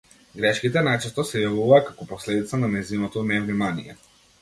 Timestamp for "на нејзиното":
2.65-3.29